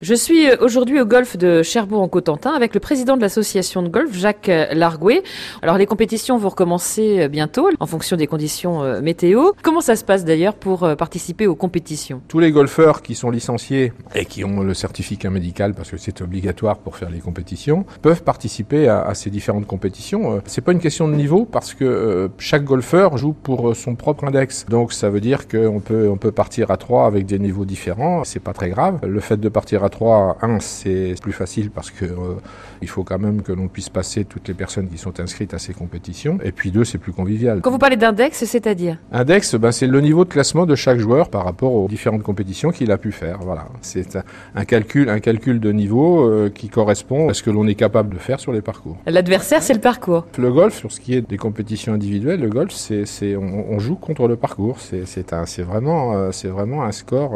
Je 0.00 0.14
suis 0.14 0.48
euh, 0.48 0.54
aujourd'hui 0.60 1.00
au 1.00 1.04
golf 1.04 1.36
de 1.36 1.64
Cherbourg-en-Cotentin 1.64 2.52
avec 2.52 2.72
le 2.72 2.78
président 2.78 3.16
de 3.16 3.20
l'association 3.20 3.82
de 3.82 3.88
golf, 3.88 4.16
Jacques 4.16 4.48
euh, 4.48 4.72
Largouet. 4.72 5.24
Alors 5.60 5.76
les 5.76 5.86
compétitions 5.86 6.38
vont 6.38 6.50
recommencer 6.50 7.22
euh, 7.22 7.28
bientôt 7.28 7.68
en 7.80 7.86
fonction 7.86 8.16
des 8.16 8.28
conditions 8.28 9.02
météo. 9.02 9.50
Comment 9.60 9.80
ça 9.80 9.96
se 9.96 10.04
passe 10.04 10.24
d'ailleurs 10.24 10.54
pour 10.54 10.88
participer 10.96 11.48
aux 11.48 11.56
compétitions? 11.56 12.22
Tous 12.28 12.38
les 12.38 12.52
golfeurs 12.52 13.02
qui 13.02 13.16
sont 13.16 13.28
licenciés 13.28 13.92
et 14.14 14.24
qui 14.24 14.44
ont 14.44 14.60
le 14.60 14.72
certificat 14.72 15.30
médical 15.30 15.74
parce 15.74 15.90
que 15.90 15.96
c'est 15.96 16.22
obligatoire 16.22 16.78
pour 16.78 16.96
faire 16.96 17.10
les 17.10 17.18
compétitions 17.18 17.84
peuvent 18.00 18.22
participer 18.22 18.88
à, 18.88 19.12
ces 19.14 19.30
différentes 19.30 19.66
compétitions. 19.66 20.40
C'est 20.46 20.60
pas 20.60 20.70
une 20.70 20.78
question 20.78 21.08
de 21.08 21.14
niveau 21.14 21.44
parce 21.44 21.74
que 21.74 22.30
chaque 22.38 22.62
golfeur 22.62 23.18
joue 23.18 23.32
pour 23.32 23.74
son 23.74 23.96
propre 23.96 24.24
index. 24.24 24.64
Donc 24.68 24.92
ça 24.92 25.10
veut 25.10 25.20
dire 25.20 25.48
qu'on 25.48 25.80
peut 25.80 26.08
on 26.08 26.18
peut 26.18 26.32
partir 26.32 26.70
à 26.70 26.76
trois 26.76 27.06
avec 27.06 27.26
des 27.26 27.40
niveaux 27.40 27.64
différents. 27.64 28.22
C'est 28.22 28.38
pas 28.38 28.52
très 28.52 28.68
grave. 28.70 29.00
Le 29.04 29.18
fait 29.18 29.38
de 29.38 29.48
partir 29.48 29.82
à 29.82 29.87
3, 29.88 30.38
1, 30.42 30.60
c'est 30.60 31.14
plus 31.20 31.32
facile 31.32 31.70
parce 31.70 31.90
que 31.90 32.04
euh, 32.04 32.34
il 32.82 32.88
faut 32.88 33.04
quand 33.04 33.18
même 33.18 33.42
que 33.42 33.52
l'on 33.52 33.68
puisse 33.68 33.88
passer 33.88 34.24
toutes 34.24 34.48
les 34.48 34.54
personnes 34.54 34.88
qui 34.88 34.98
sont 34.98 35.20
inscrites 35.20 35.54
à 35.54 35.58
ces 35.58 35.74
compétitions. 35.74 36.38
Et 36.42 36.52
puis 36.52 36.70
2, 36.70 36.84
c'est 36.84 36.98
plus 36.98 37.12
convivial. 37.12 37.60
Quand 37.60 37.70
vous 37.70 37.78
parlez 37.78 37.96
d'index, 37.96 38.44
c'est-à-dire? 38.44 38.98
Index, 39.12 39.54
ben, 39.54 39.72
c'est 39.72 39.86
le 39.86 40.00
niveau 40.00 40.24
de 40.24 40.30
classement 40.30 40.66
de 40.66 40.74
chaque 40.74 40.98
joueur 40.98 41.28
par 41.28 41.44
rapport 41.44 41.72
aux 41.72 41.88
différentes 41.88 42.22
compétitions 42.22 42.70
qu'il 42.70 42.90
a 42.90 42.98
pu 42.98 43.12
faire. 43.12 43.38
Voilà, 43.40 43.66
c'est 43.80 44.18
un, 44.54 44.64
calcul, 44.64 45.08
un 45.08 45.20
calcul 45.20 45.60
de 45.60 45.72
niveau 45.72 46.20
euh, 46.20 46.50
qui 46.50 46.68
correspond 46.68 47.28
à 47.28 47.34
ce 47.34 47.42
que 47.42 47.50
l'on 47.50 47.66
est 47.66 47.74
capable 47.74 48.14
de 48.14 48.18
faire 48.18 48.40
sur 48.40 48.52
les 48.52 48.62
parcours. 48.62 48.96
L'adversaire, 49.06 49.62
c'est 49.62 49.74
le 49.74 49.80
parcours. 49.80 50.26
Le 50.38 50.52
golf, 50.52 50.76
sur 50.76 50.92
ce 50.92 51.00
qui 51.00 51.14
est 51.14 51.28
des 51.28 51.36
compétitions 51.36 51.94
individuelles, 51.94 52.40
le 52.40 52.48
golf, 52.48 52.72
c'est, 52.72 53.36
on, 53.36 53.78
joue 53.78 53.96
contre 53.96 54.26
le 54.28 54.36
parcours. 54.36 54.80
C'est, 54.80 55.06
c'est 55.06 55.62
vraiment, 55.62 56.14
euh, 56.14 56.32
c'est 56.32 56.48
vraiment 56.48 56.84
un 56.84 56.92
score 56.92 57.34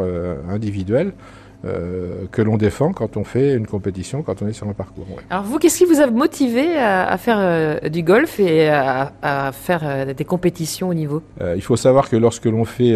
individuel. 0.49 1.13
Euh, 1.65 2.25
que 2.33 2.41
l'on 2.41 2.57
défend 2.57 2.91
quand 2.91 3.15
on 3.15 3.23
fait 3.23 3.53
une 3.53 3.67
compétition, 3.67 4.21
quand 4.21 4.41
on 4.41 4.47
est 4.47 4.53
sur 4.53 4.67
un 4.67 4.73
parcours. 4.73 5.05
Alors 5.29 5.45
vous, 5.45 5.59
qu'est-ce 5.59 5.77
qui 5.77 5.85
vous 5.85 6.01
a 6.01 6.07
motivé 6.07 6.77
à, 6.77 7.17
faire 7.17 7.37
euh, 7.39 7.87
du 7.87 8.03
golf 8.03 8.37
et 8.41 8.67
à, 8.67 9.51
faire 9.53 9.79
euh, 9.85 10.13
des 10.13 10.25
compétitions 10.25 10.89
au 10.89 10.93
niveau? 10.93 11.21
Il 11.55 11.61
faut 11.61 11.77
savoir 11.77 12.09
que 12.09 12.17
lorsque 12.17 12.45
l'on 12.45 12.65
fait 12.65 12.93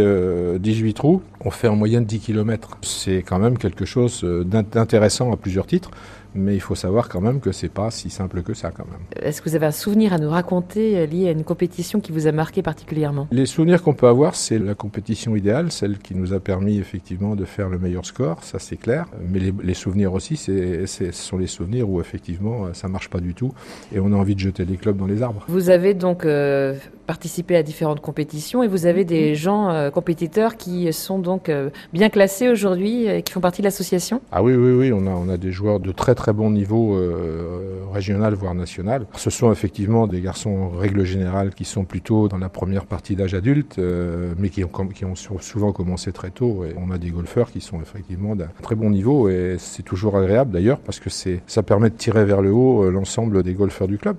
18 0.60 0.94
trous, 0.94 1.22
on 1.46 1.50
fait 1.50 1.70
en 1.70 1.78
moyenne 1.78 2.04
10 2.04 2.20
km. 2.20 2.78
C'est 2.82 3.24
quand 3.24 3.40
même 3.40 3.58
quelque 3.58 3.86
chose 3.86 4.26
d'intéressant 4.46 5.32
à 5.32 5.38
plusieurs 5.38 5.66
titres 5.66 5.92
mais 6.36 6.56
il 6.56 6.60
faut 6.60 6.76
savoir 6.76 7.10
quand 7.10 7.22
même 7.22 7.40
que 7.40 7.52
c'est 7.52 7.70
pas 7.70 7.92
si 7.92 8.10
simple 8.10 8.42
que 8.42 8.54
ça 8.54 8.72
quand 8.72 8.86
même. 8.86 9.00
Est-ce 9.22 9.42
que 9.42 9.50
vous 9.50 9.56
avez 9.56 9.66
un 9.66 9.72
souvenir 9.72 10.14
à 10.14 10.18
nous 10.18 10.30
raconter 10.30 10.98
euh, 10.98 11.06
lié 11.06 11.28
à 11.28 11.32
une 11.32 11.44
compétition 11.44 12.00
qui 12.00 12.12
vous 12.12 12.28
a 12.28 12.32
marqué 12.32 12.62
particulièrement? 12.62 13.28
Les 13.32 13.46
souvenirs 13.46 13.84
qu'on 13.84 13.94
peut 13.94 14.08
avoir, 14.08 14.36
c'est 14.36 14.60
la 14.60 14.76
compétition 14.76 15.36
idéale, 15.36 15.72
celle 15.72 15.98
qui 15.98 16.16
nous 16.16 16.34
a 16.34 16.40
permis 16.40 16.78
effectivement 16.78 17.36
de 17.36 17.46
faire 17.46 17.70
le 17.70 17.80
meilleur 17.80 18.06
score, 18.06 18.44
ça 18.44 18.60
c'est 18.60 18.78
clair. 18.78 19.06
Mais 19.30 19.40
les, 19.40 19.74
souvenirs 19.74 20.14
aussi, 20.14 20.38
c'est, 20.38 20.88
ce 20.88 21.12
sont 21.12 21.38
les 21.38 21.48
souvenirs 21.48 21.90
où 21.90 22.02
effectivement 22.02 22.74
ça 22.74 22.88
marche 22.88 23.10
pas 23.10 23.20
du 23.20 23.34
tout 23.34 23.54
et 23.94 24.00
on 24.00 24.12
a 24.12 24.16
envie 24.16 24.36
de 24.36 24.40
jeter 24.40 24.66
les 24.66 24.78
clubs 24.78 24.98
dans 24.98 25.06
les 25.06 25.22
arbres. 25.22 25.46
Vous 25.48 25.70
avez 25.70 25.94
donc 25.94 26.26
euh, 26.26 26.76
participé 27.06 27.56
à 27.56 27.64
différentes 27.64 28.02
compétitions 28.02 28.64
et 28.64 28.68
vous 28.68 28.86
avez 28.86 29.06
des 29.06 29.36
gens 29.36 29.70
euh, 29.70 29.90
compétiteurs 29.90 30.58
qui 30.58 30.92
sont 30.94 31.20
donc 31.20 31.52
bien 31.94 32.10
classés 32.10 32.50
aujourd'hui 32.50 33.06
et 33.08 33.22
qui 33.22 33.34
font 33.34 33.40
partie 33.40 33.62
de 33.62 33.68
l'association? 33.68 34.22
Ah 34.32 34.44
oui, 34.44 34.54
oui, 34.56 34.72
oui, 34.72 34.92
on 34.94 35.06
a, 35.08 35.12
on 35.12 35.30
a 35.30 35.38
des 35.38 35.52
joueurs 35.52 35.80
de 35.80 35.92
très 35.92 36.16
très 36.18 36.34
bon 36.34 36.50
niveau 36.50 36.96
euh, 36.96 37.86
régional, 37.94 38.34
voire 38.34 38.56
national. 38.56 39.06
Ce 39.16 39.30
sont 39.30 39.52
effectivement 39.52 40.08
des 40.08 40.20
garçons, 40.20 40.50
en 40.50 40.70
règle 40.70 41.06
générale, 41.06 41.54
qui 41.54 41.64
sont 41.64 41.86
plutôt 41.86 42.28
dans 42.28 42.40
la 42.40 42.50
première 42.50 42.86
partie 42.86 43.16
d'âge 43.16 43.36
adulte, 43.36 43.78
euh, 43.78 44.34
mais 44.38 44.50
qui 44.50 44.64
ont, 44.64 44.70
qui 44.94 45.06
ont 45.06 45.16
souvent 45.16 45.72
commencé 45.72 46.12
très 46.12 46.32
tôt. 46.32 46.66
Et 46.66 46.74
on 46.78 46.92
a 46.92 46.98
des 46.98 47.12
golfeurs 47.12 47.52
qui 47.52 47.62
sont 47.62 47.80
effectivement 47.82 48.36
d'un 48.36 48.50
très 48.62 48.76
bon 48.76 48.90
niveau, 48.90 49.30
et 49.30 49.58
c'est 49.60 49.84
toujours 49.84 50.18
agréable 50.18 50.52
d'ailleurs, 50.52 50.80
parce 50.80 51.00
que 51.00 51.10
ça 51.10 51.64
permet 51.64 51.92
de 51.92 51.96
tirer 51.96 52.26
vers 52.26 52.42
le 52.42 52.52
haut 52.52 52.84
euh, 52.84 52.92
l'ensemble 52.92 53.44
des 53.44 53.54
golfeurs 53.54 53.88
du 53.88 54.00
club. 54.00 54.16